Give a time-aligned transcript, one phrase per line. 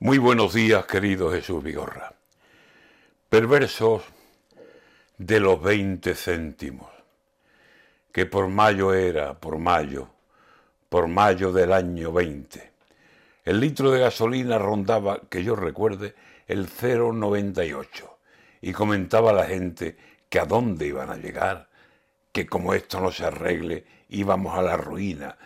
[0.00, 2.14] Muy buenos días, querido Jesús Vigorra.
[3.28, 4.04] Perversos
[5.16, 6.88] de los 20 céntimos,
[8.12, 10.08] que por mayo era, por mayo,
[10.88, 12.70] por mayo del año 20.
[13.44, 16.14] El litro de gasolina rondaba, que yo recuerde,
[16.46, 18.08] el 0,98
[18.60, 19.96] y comentaba la gente
[20.28, 21.70] que a dónde iban a llegar,
[22.30, 25.36] que como esto no se arregle íbamos a la ruina,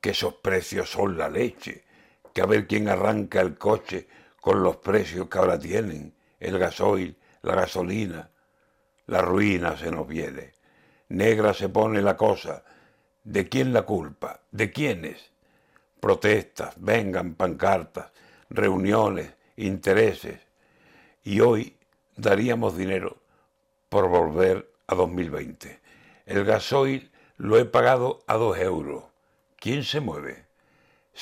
[0.00, 1.84] que esos precios son la leche,
[2.32, 4.08] que a ver quién arranca el coche
[4.40, 8.30] con los precios que ahora tienen, el gasoil, la gasolina.
[9.06, 10.52] La ruina se nos viene.
[11.08, 12.64] Negra se pone la cosa.
[13.24, 14.40] ¿De quién la culpa?
[14.50, 15.32] ¿De quiénes?
[16.00, 18.12] Protestas, vengan pancartas,
[18.48, 20.40] reuniones, intereses.
[21.24, 21.76] Y hoy
[22.16, 23.18] daríamos dinero
[23.88, 25.80] por volver a 2020.
[26.26, 29.04] El gasoil lo he pagado a dos euros.
[29.56, 30.46] ¿Quién se mueve?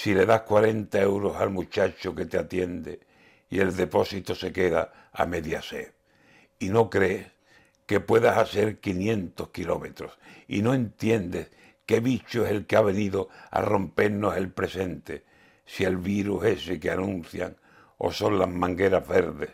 [0.00, 3.00] Si le das 40 euros al muchacho que te atiende
[3.50, 5.90] y el depósito se queda a media sed,
[6.60, 7.26] y no crees
[7.84, 11.50] que puedas hacer 500 kilómetros y no entiendes
[11.84, 15.24] qué bicho es el que ha venido a rompernos el presente,
[15.66, 17.56] si el virus ese que anuncian
[17.96, 19.50] o son las mangueras verdes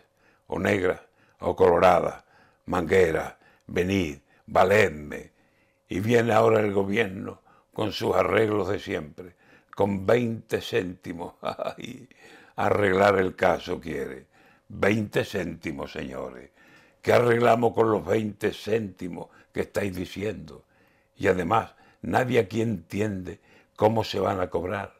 [0.46, 1.00] o negras
[1.38, 2.22] o coloradas,
[2.66, 3.36] mangueras,
[3.66, 5.32] venid, valedme.
[5.88, 7.40] Y viene ahora el gobierno
[7.72, 9.36] con sus arreglos de siempre,
[9.74, 11.34] con 20 céntimos.
[11.42, 12.08] Ay,
[12.56, 14.26] arreglar el caso quiere.
[14.68, 16.50] 20 céntimos, señores.
[17.02, 20.64] ¿Qué arreglamos con los 20 céntimos que estáis diciendo?
[21.16, 23.40] Y además, nadie aquí entiende
[23.76, 24.94] cómo se van a cobrar.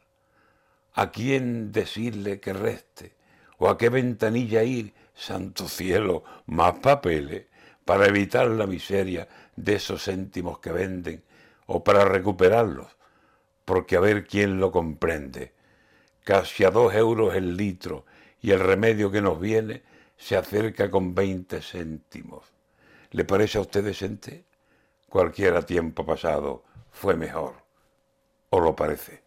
[0.93, 3.15] ¿A quién decirle que reste?
[3.57, 4.93] ¿O a qué ventanilla ir?
[5.13, 7.47] Santo cielo, más papeles
[7.85, 11.23] para evitar la miseria de esos céntimos que venden
[11.67, 12.87] o para recuperarlos,
[13.65, 15.53] porque a ver quién lo comprende.
[16.23, 18.05] Casi a dos euros el litro
[18.41, 19.83] y el remedio que nos viene
[20.17, 22.53] se acerca con veinte céntimos.
[23.11, 24.45] ¿Le parece a usted decente?
[25.09, 27.55] Cualquiera tiempo pasado fue mejor.
[28.49, 29.23] ¿O lo parece?